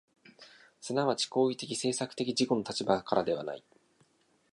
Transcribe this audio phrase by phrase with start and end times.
[0.79, 3.63] 即ち行為的・制作的自己の立場からではない。